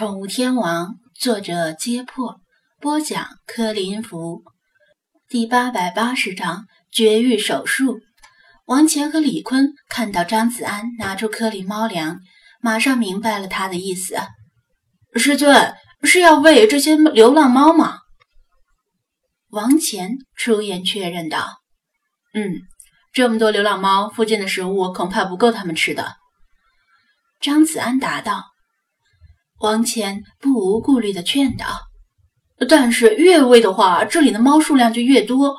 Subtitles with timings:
[0.00, 2.40] 宠物天王，作者：揭破，
[2.80, 4.42] 播讲：柯林福，
[5.28, 8.00] 第八百八十章绝育手术。
[8.64, 12.18] 王乾和李坤看到张子安拿出颗粒猫粮，
[12.62, 14.16] 马上明白了他的意思。
[15.16, 15.74] 师尊
[16.04, 17.98] 是要喂这些流浪猫吗？
[19.50, 21.60] 王乾出言确认道
[22.32, 22.54] ：“嗯，
[23.12, 26.16] 这么多流浪猫，附近的食物恐怕不够他们吃的。”
[27.38, 28.49] 张子安答道。
[29.60, 31.66] 王谦不无顾虑地劝道
[32.66, 35.54] ：“但是越喂的话，这里的猫数量就越多，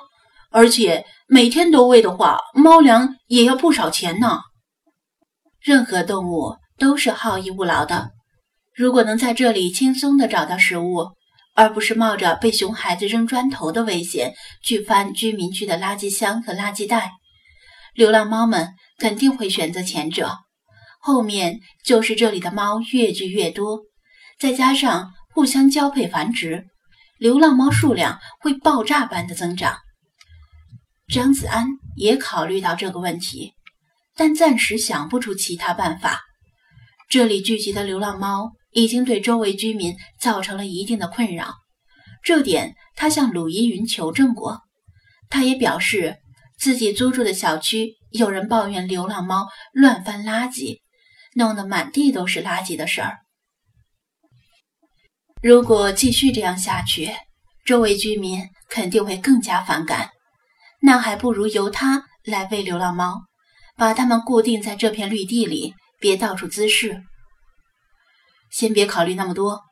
[0.49, 4.40] 而且每天都喂的话，猫粮也要不少钱呢。
[5.59, 8.09] 任何动物都是好逸恶劳的，
[8.73, 11.12] 如果能在这里轻松地找到食物，
[11.54, 17.12] 而不是冒着被熊孩子扔砖头的危险去翻居民区的垃圾箱和垃圾袋，
[17.93, 20.38] 流浪猫们肯定会选择前者。
[20.99, 23.81] 后面就是这里的猫越聚越多。”
[24.41, 26.66] 再加上互相交配繁殖，
[27.20, 29.77] 流浪猫数量会爆炸般的增长。
[31.13, 33.54] 张子安也考虑到这个问题，
[34.15, 36.21] 但暂时想不出其他办法。
[37.07, 41.54] 这里聚集的流浪猫已经对周围居民造成了一定的困扰，
[42.24, 44.62] 这点他向鲁依云求证过。
[45.30, 46.18] 他也表示，
[46.58, 50.80] 自己租住的小区有人抱怨流浪猫乱翻垃圾，
[51.35, 53.20] 弄得满地都是垃圾的事儿。
[55.41, 57.11] 如果继续这样下去，
[57.65, 60.11] 周围居民肯定会更加反感。
[60.81, 63.23] 那还不如由他来喂流浪猫，
[63.75, 67.01] 把它们固定在这片绿地里，别到处滋事。
[68.51, 69.63] 先别考虑那么多，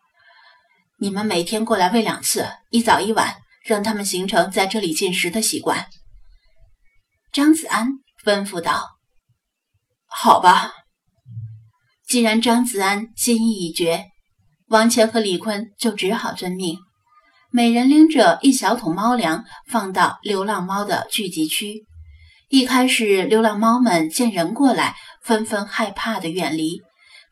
[0.97, 5.87] 你们每天过来喂两次，一早一晚，让他们形成在这里进食的习惯。
[7.31, 7.89] 张子安
[8.25, 8.97] 吩咐道
[10.09, 10.73] ：“好吧。”
[12.07, 14.07] 既然张子安心意已决。
[14.69, 16.77] 王乾和李坤就只好遵命，
[17.51, 21.87] 每人拎着一小桶猫粮，放到流浪猫的聚集区。
[22.49, 26.83] 一开始，流浪猫们见人过来，纷纷害怕的远离，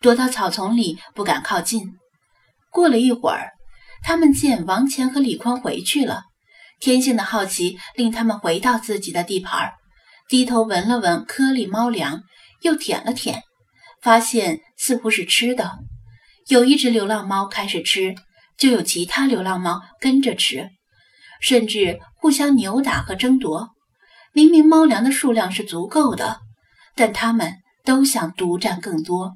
[0.01, 1.91] 躲到草丛里，不敢靠近。
[2.71, 3.51] 过了一会儿，
[4.01, 6.23] 他们见王乾和李坤回去了，
[6.79, 9.73] 天性的好奇令他们回到自己的地盘，
[10.27, 12.23] 低头闻了闻颗粒猫粮，
[12.61, 13.43] 又舔了舔，
[14.01, 15.77] 发现似乎是吃的。
[16.47, 18.15] 有一只流浪猫开始吃，
[18.57, 20.69] 就有其他流浪猫跟着吃，
[21.41, 23.69] 甚至互相扭打和争夺。
[24.33, 26.39] 明明猫粮的数量是足够的，
[26.95, 29.35] 但它们都想独占更多。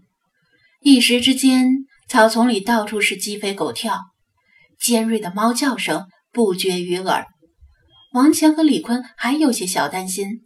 [0.82, 4.00] 一时之间，草丛里到处是鸡飞狗跳，
[4.80, 7.28] 尖锐的猫叫声不绝于耳。
[8.14, 10.42] 王强和李坤还有些小担心，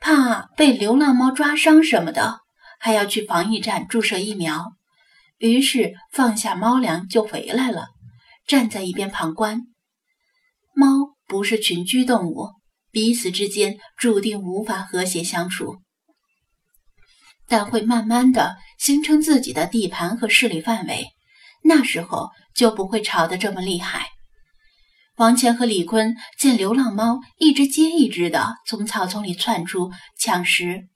[0.00, 2.40] 怕被流浪猫抓伤什么的，
[2.78, 4.72] 还要去防疫站注射疫苗。
[5.38, 7.88] 于是放下猫粮就回来了，
[8.46, 9.62] 站在一边旁观。
[10.74, 12.50] 猫不是群居动物，
[12.90, 15.76] 彼此之间注定无法和谐相处，
[17.46, 21.08] 但会慢慢的形成自己的地盘和势力范围，
[21.64, 24.08] 那时候就不会吵得这么厉害。
[25.16, 30.88] 王乾和李坤见流浪猫一只接一只的从草丛里窜出抢食，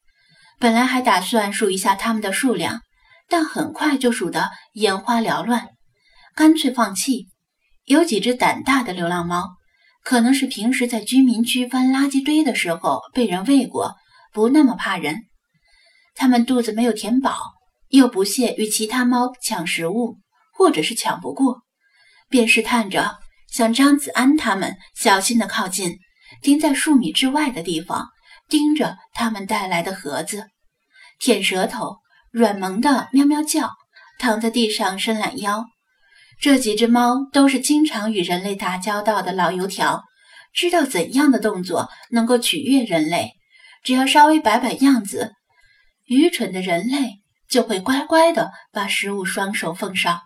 [0.59, 2.83] 本来还打算数一下它们的数量。
[3.31, 5.69] 但很快就数得眼花缭乱，
[6.35, 7.29] 干脆放弃。
[7.85, 9.51] 有几只胆大的流浪猫，
[10.03, 13.95] 可能是平时在居民区翻垃圾堆的时候被人喂过，
[14.33, 15.27] 不那么怕人。
[16.17, 17.39] 它们肚子没有填饱，
[17.89, 20.19] 又不屑与其他猫抢食物，
[20.53, 21.63] 或者是抢不过，
[22.29, 23.19] 便试探着
[23.49, 25.99] 向张子安他们小心地靠近，
[26.43, 28.09] 停在数米之外的地方，
[28.49, 30.49] 盯着他们带来的盒子，
[31.21, 31.99] 舔舌头。
[32.31, 33.73] 软萌的喵喵叫，
[34.19, 35.65] 躺在地上伸懒腰。
[36.41, 40.05] 这几只猫都是经常与人类打交道的老油条，
[40.55, 43.33] 知道怎样的动作能够取悦人类。
[43.83, 45.33] 只要稍微摆摆样子，
[46.07, 50.21] 愚蠢的人类就会乖乖的把食物双手奉上。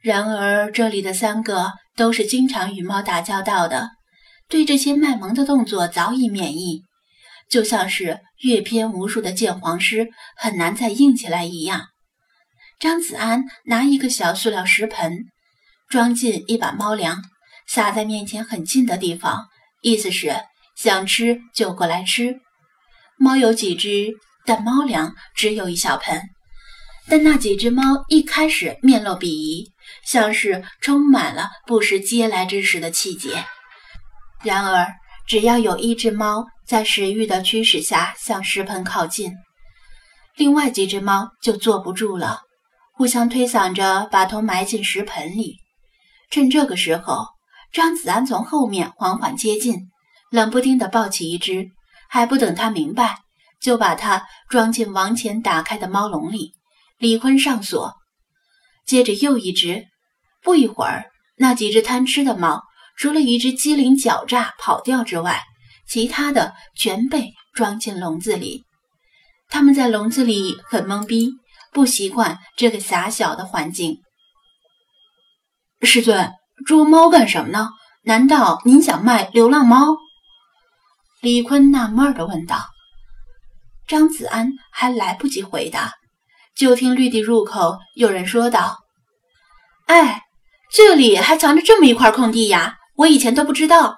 [0.00, 3.90] 然而，这里的三个都是经常与猫打交道的，
[4.48, 6.82] 对这些卖萌的动作早已免疫。
[7.52, 10.08] 就像是阅片无数的鉴黄师
[10.38, 11.88] 很难再硬起来一样。
[12.80, 15.26] 张子安拿一个小塑料食盆，
[15.90, 17.22] 装进一把猫粮，
[17.68, 19.48] 撒在面前很近的地方，
[19.82, 20.34] 意思是
[20.74, 22.40] 想吃就过来吃。
[23.18, 24.14] 猫有几只，
[24.46, 26.22] 但猫粮只有一小盆。
[27.06, 29.70] 但那几只猫一开始面露鄙夷，
[30.06, 33.44] 像是充满了不食嗟来之食的气节。
[34.42, 34.86] 然而，
[35.28, 36.46] 只要有一只猫。
[36.72, 39.34] 在食欲的驱使下向食盆靠近，
[40.36, 42.40] 另外几只猫就坐不住了，
[42.94, 45.58] 互相推搡着把头埋进石盆里。
[46.30, 47.26] 趁这个时候，
[47.74, 49.90] 张子安从后面缓缓接近，
[50.30, 51.66] 冷不丁地抱起一只，
[52.08, 53.18] 还不等他明白，
[53.60, 56.54] 就把它装进王乾打开的猫笼里。
[56.96, 57.92] 李坤上锁，
[58.86, 59.88] 接着又一只。
[60.42, 62.62] 不一会儿，那几只贪吃的猫，
[62.96, 65.42] 除了一只机灵狡诈跑掉之外，
[65.92, 68.64] 其他的全被装进笼子里。
[69.50, 71.32] 他们在笼子里很懵逼，
[71.70, 74.00] 不习惯这个狭小的环境。
[75.82, 76.32] 师尊，
[76.64, 77.68] 捉猫干什么呢？
[78.04, 79.98] 难道您想卖流浪猫？
[81.20, 82.70] 李坤纳闷地问道。
[83.86, 85.92] 张子安还来不及回答，
[86.56, 88.78] 就听绿地入口有人说道
[89.84, 90.22] ：“哎，
[90.72, 92.76] 这里还藏着这么一块空地呀！
[92.96, 93.96] 我以前都不知道。”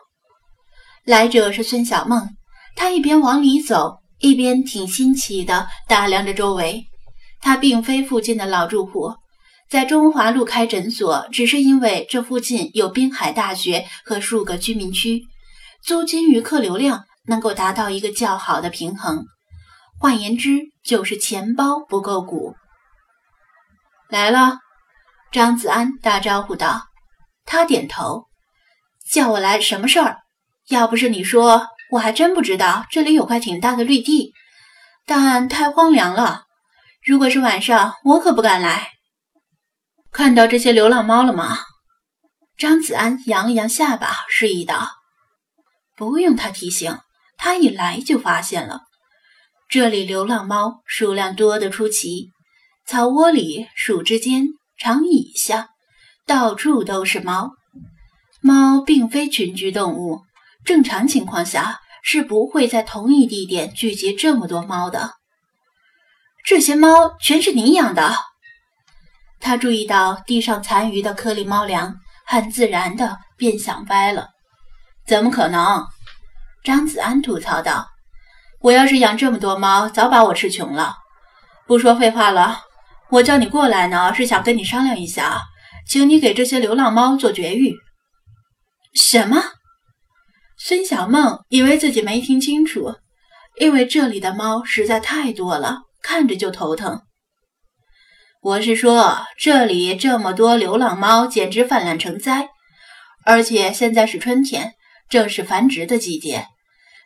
[1.05, 2.29] 来者是孙小梦，
[2.75, 4.01] 她一边往里走。
[4.21, 6.87] 一边挺新奇的打量着周围，
[7.43, 9.13] 他并非附近的老住户，
[9.69, 15.25] 在中华路开诊所，只是因为这附近有滨海大学和数个居民区，
[15.83, 19.27] 租金与客流量能够达到一个较好的平衡。
[19.99, 22.55] 换言之，就是钱包不够鼓。
[24.09, 24.61] 来了，
[25.33, 26.85] 张子安打招呼道。
[27.45, 28.25] 他点头，
[29.11, 30.24] 叫我来什么事儿？
[30.69, 31.69] 要不是你说。
[31.91, 34.33] 我还真不知道这里有块挺大的绿地，
[35.07, 36.45] 但太荒凉了。
[37.05, 38.89] 如果是晚上，我可不敢来。
[40.11, 41.59] 看到这些流浪猫了吗？
[42.57, 44.91] 张子安扬了扬下巴，示意道
[45.95, 46.99] ：“不用他提醒，
[47.37, 48.81] 他一来就发现了。
[49.69, 52.31] 这里流浪猫数量多得出奇，
[52.87, 55.69] 草窝里、树枝间、长椅下，
[56.27, 57.53] 到处都是猫。
[58.41, 60.23] 猫并非群居动物，
[60.65, 65.13] 正常情况下。”是不会在同一地点聚集这么多猫的。
[66.45, 68.15] 这些猫全是你养的？
[69.41, 71.95] 他注意到地上残余的颗粒猫粮，
[72.27, 74.29] 很自然的便想歪了。
[75.07, 75.87] 怎么可能？
[76.63, 77.89] 张子安吐槽道
[78.61, 80.97] ：“我要是养这么多猫，早把我吃穷了。
[81.67, 82.61] 不说废话了，
[83.09, 85.41] 我叫你过来呢，是想跟你商量一下，
[85.89, 87.75] 请你给这些流浪猫做绝育。”
[88.93, 89.43] 什么？
[90.67, 92.95] 孙小梦以为自己没听清楚，
[93.61, 97.03] 因为这里的猫实在太多了，看着就头疼。
[98.41, 102.49] 我是说，这里这么多流浪猫，简直泛滥成灾，
[103.27, 104.73] 而且现在是春天，
[105.11, 106.47] 正是繁殖的季节。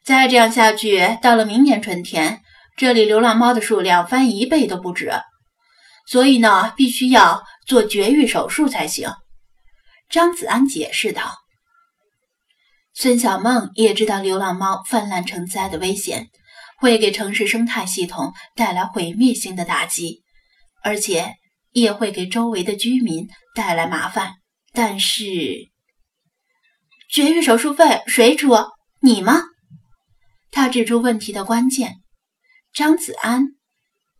[0.04, 2.40] 再这样下去，到了明年春天，
[2.76, 5.10] 这里流浪猫的数量翻一倍都不止。
[6.06, 9.10] 所以呢，必须要做绝育手术才行。”
[10.08, 11.34] 张子安解释道。
[13.00, 16.30] 孙小梦也知道流浪猫泛滥成灾的危险，
[16.80, 20.24] 会给城市生态系统带来毁灭性的打击，
[20.82, 21.36] 而且
[21.70, 24.32] 也会给周围的居民带来麻烦。
[24.72, 25.68] 但是，
[27.08, 28.52] 绝育手术费谁出？
[29.00, 29.44] 你吗？
[30.50, 31.98] 他指出问题的关键。
[32.72, 33.44] 张子安，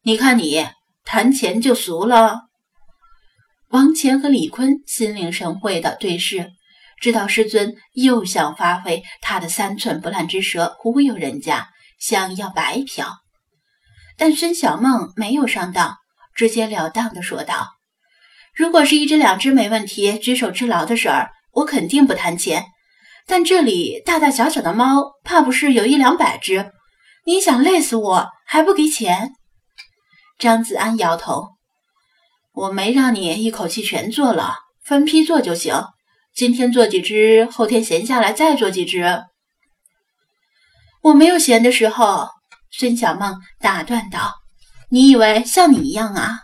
[0.03, 0.65] 你看你
[1.05, 2.43] 谈钱就俗了。
[3.71, 6.53] 王乾和李坤心领神会的对视。
[7.01, 11.69] 知道师尊又想发挥他的三寸不烂之舌忽悠人家，
[12.01, 13.19] 想要白嫖，
[14.17, 15.97] 但孙小梦没有上当，
[16.35, 17.69] 直截了当的说道
[18.55, 22.67] ：“如果是一只两只没问题，举手之劳的事儿，我肯定不谈钱。
[23.27, 26.73] 但这里大大小小的猫，怕不是有一两百只，
[27.27, 29.35] 你想累死我还不给钱？”
[30.39, 31.51] 张子安摇头
[32.55, 35.75] ：“我没让你一口气全做了，分批做就行。”
[36.39, 39.25] 今天做几只，后天闲下来再做几只。
[41.03, 42.29] 我没有闲的时候。
[42.71, 44.35] 孙小梦打断道
[44.89, 46.43] ：“你以为像你一样啊？”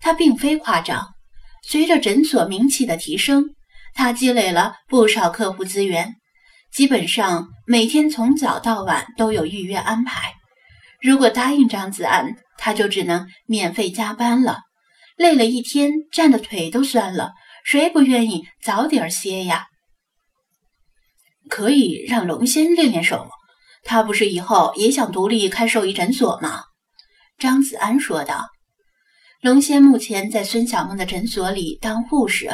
[0.00, 1.08] 他并非夸张。
[1.62, 3.50] 随着诊所名气的提升，
[3.92, 6.14] 他积累了不少客户资源，
[6.72, 10.32] 基本上每天从早到晚都有预约安排。
[11.02, 14.60] 如果答应张子安，他就只能免费加班了，
[15.18, 17.32] 累了一天，站的腿都酸了。
[17.64, 19.66] 谁不愿意早点歇呀？
[21.48, 23.28] 可以让龙仙练练手，
[23.82, 26.62] 他不是以后也想独立开兽医诊所吗？
[27.38, 28.48] 张子安说道。
[29.40, 32.50] 龙仙目前在孙小梦的诊所里当护士，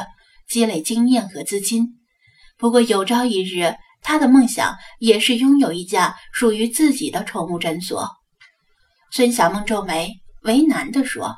[0.48, 1.88] 积累经验和资金。
[2.56, 8.08] 不过有朝一日，他的梦想也是拥有一家属于自己的宠物诊所。
[9.10, 11.36] 孙小梦皱眉，为难地说。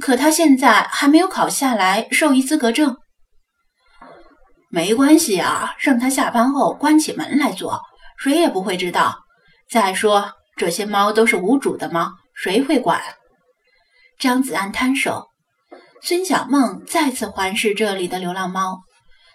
[0.00, 2.96] 可他现在还没有考下来兽医资格证，
[4.70, 7.80] 没关系啊，让他下班后关起门来做，
[8.18, 9.18] 谁也不会知道。
[9.68, 13.00] 再说这些猫都是无主的猫，谁会管？
[14.18, 15.28] 张子安摊手。
[16.02, 18.80] 孙小梦再次环视这里的流浪猫，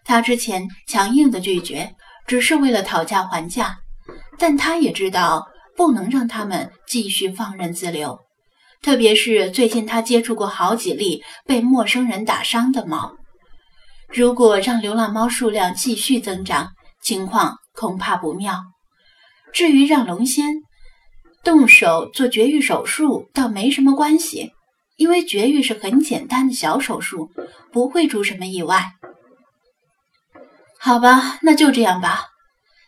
[0.04, 1.96] 他之前强硬的拒绝，
[2.26, 3.78] 只是为了讨价还价，
[4.40, 8.20] 但他也知道不能让他们继续放任自流，
[8.82, 13.16] 特别是最近他接触过好几例被陌生人打伤的猫，
[14.10, 18.64] 如果让流浪猫数量继续增长，情况恐怕不妙。
[19.54, 20.56] 至于让龙仙
[21.44, 24.52] 动手做绝育手术，倒没什么关系。
[24.98, 27.30] 因为绝育是很简单的小手术，
[27.74, 28.94] 不会出什么意外。
[30.80, 32.28] 好吧，那就这样吧。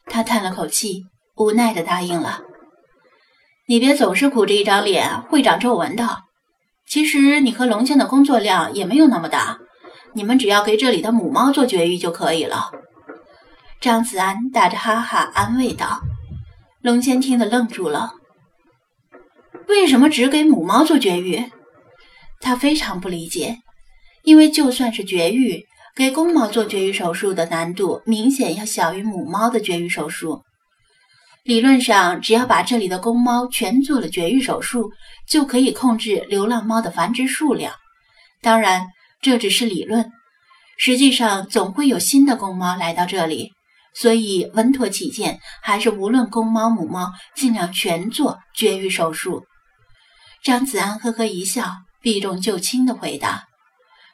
[0.06, 1.03] 他叹了口气，
[1.36, 2.44] 无奈的答应了。
[3.69, 6.24] 你别总是苦着一张脸，会长皱纹的。
[6.88, 9.59] 其实你和龙仙的工作量也没有那么大，
[10.13, 12.71] 你们只要给这里的母猫做绝育就可以了。
[13.81, 16.00] 张子安打着哈哈安慰道。
[16.81, 18.13] 龙仙听得愣住了。
[19.67, 21.51] 为什么只给母猫做绝育？
[22.39, 23.57] 他非常不理解，
[24.24, 30.43] 因为就算是绝育，给公猫做绝育手术的难度明显要小于母猫的绝育手术。
[31.47, 34.91] 理论上，只要把这里的公猫全做了绝育手术，
[35.27, 37.73] 就可以控制流浪猫的繁殖数量。
[38.41, 38.87] 当然，
[39.21, 40.11] 这只是理论，
[40.77, 43.53] 实际上总会有新的公猫来到这里，
[43.95, 49.45] 所以稳妥起见，还是无论公猫母猫，尽量全做绝育手术。
[50.43, 51.71] 张子安呵呵一笑。
[51.99, 53.45] 避重就轻的回答：“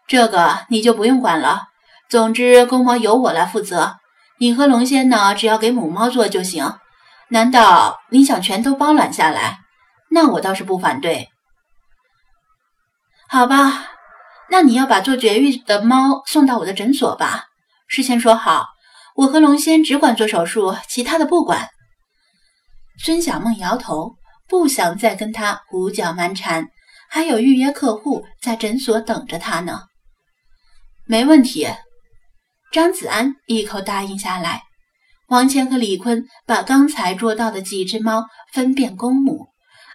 [0.08, 1.64] 这个你就不用管了。
[2.10, 3.98] 总之，公猫由我来负责。
[4.40, 6.74] 你和龙仙呢，只要给母猫做就行。
[7.34, 9.58] 难道你想全都包揽下来？
[10.12, 11.30] 那我倒是不反对。
[13.28, 13.88] 好吧，
[14.52, 17.46] 那你要把做绝育的猫送到我的诊所吧。
[17.88, 18.68] 事先说好，
[19.16, 21.70] 我和龙仙只管做手术，其他的不管。”
[23.04, 24.14] 孙小梦摇头，
[24.48, 26.68] 不想再跟他胡搅蛮缠。
[27.10, 29.82] 还有预约客户在诊所等着他呢，
[31.08, 31.68] 没问题。
[32.72, 34.62] 张子安一口答应下来。
[35.34, 39.48] 王谦和李坤把刚才捉到的几只猫分辨公母，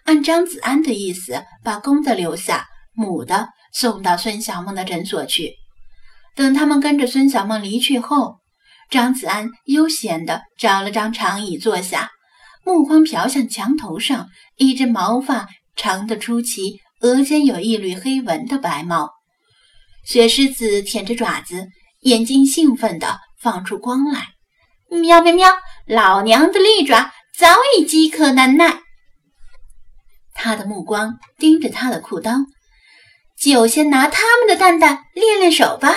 [0.04, 5.54] 按张子安的意思，把公的留下，母的送到孙小梦的诊所去。
[6.34, 8.40] 等他们跟着孙小梦离去后，
[8.90, 12.10] 张子安悠闲地找了张长椅坐下，
[12.64, 14.26] 目光瞟向墙头上
[14.56, 16.80] 一只毛发长得出奇。
[17.00, 19.08] 额间有一缕黑纹的白猫，
[20.04, 21.68] 雪狮子舔着爪子，
[22.00, 24.30] 眼睛兴奋地放出光来。
[24.90, 25.52] 喵喵喵！
[25.86, 28.80] 老娘的利爪早已饥渴难耐。
[30.34, 32.46] 他的目光盯着他的裤裆，
[33.38, 35.94] 就先拿他们的蛋蛋练练手吧。